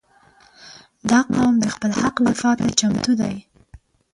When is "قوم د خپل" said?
1.33-1.91